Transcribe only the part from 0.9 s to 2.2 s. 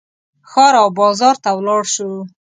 بازار ته ولاړ شو.